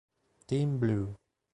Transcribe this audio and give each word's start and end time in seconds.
Tim 0.47 0.79
Blue 0.81 1.13